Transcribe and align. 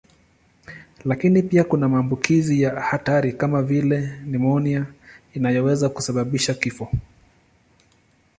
Lakini 1.05 1.41
pia 1.43 1.63
kuna 1.63 1.89
maambukizi 1.89 2.61
ya 2.61 2.81
hatari 2.81 3.33
kama 3.33 3.63
vile 3.63 4.17
nimonia 4.25 4.85
inayoweza 5.33 5.89
kusababisha 5.89 6.53
kifo. 6.53 6.91